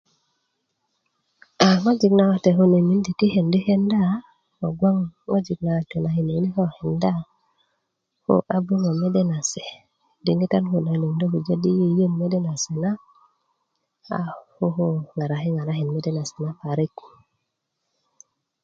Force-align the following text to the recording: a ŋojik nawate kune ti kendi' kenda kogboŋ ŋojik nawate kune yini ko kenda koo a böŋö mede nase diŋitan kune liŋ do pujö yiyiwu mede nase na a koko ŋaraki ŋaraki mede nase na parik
a 1.65 1.67
ŋojik 1.83 2.13
nawate 2.15 2.49
kune 2.57 2.77
ti 3.19 3.25
kendi' 3.33 3.65
kenda 3.67 4.01
kogboŋ 4.59 4.97
ŋojik 5.29 5.59
nawate 5.63 5.95
kune 6.05 6.09
yini 6.31 6.49
ko 6.55 6.63
kenda 6.77 7.13
koo 8.23 8.41
a 8.55 8.57
böŋö 8.65 8.91
mede 9.01 9.21
nase 9.31 9.63
diŋitan 10.23 10.65
kune 10.71 10.93
liŋ 11.01 11.13
do 11.19 11.25
pujö 11.31 11.55
yiyiwu 11.63 12.05
mede 12.19 12.39
nase 12.47 12.71
na 12.83 12.91
a 14.17 14.19
koko 14.55 14.85
ŋaraki 15.17 15.49
ŋaraki 15.57 15.83
mede 15.93 16.11
nase 16.13 16.37
na 16.45 16.51
parik 16.59 16.95